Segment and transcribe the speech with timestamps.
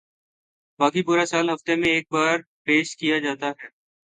[0.79, 3.67] باقی پورا سال ہفتے میں ایک بار پیش کیا جاتا ہے